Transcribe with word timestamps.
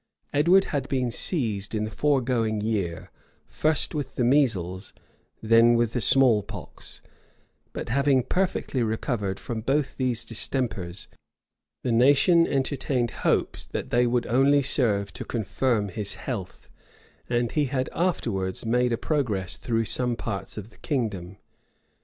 Edward 0.33 0.65
had 0.73 0.89
been 0.89 1.11
seized 1.11 1.75
in 1.75 1.83
the 1.83 1.91
foregoing 1.91 2.59
year, 2.59 3.11
first 3.45 3.93
with 3.93 4.15
the 4.15 4.23
measles, 4.23 4.95
then 5.43 5.75
with 5.75 5.93
the 5.93 6.01
small 6.01 6.41
pox; 6.41 7.03
but 7.71 7.89
having 7.89 8.23
perfectly 8.23 8.81
recovered 8.81 9.39
from 9.39 9.61
both 9.61 9.97
these 9.97 10.25
distempers, 10.25 11.07
the 11.83 11.91
nation 11.91 12.47
entertained 12.47 13.11
hopes 13.21 13.63
that 13.67 13.91
they 13.91 14.07
would 14.07 14.25
only 14.25 14.63
serve 14.63 15.13
to 15.13 15.23
confirm 15.23 15.89
his 15.89 16.15
health; 16.15 16.67
and 17.29 17.51
he 17.51 17.65
had 17.65 17.87
afterwards 17.93 18.65
made 18.65 18.91
a 18.91 18.97
progress 18.97 19.55
through 19.55 19.85
some 19.85 20.15
parts 20.15 20.57
of 20.57 20.71
the 20.71 20.77
kingdom. 20.79 21.37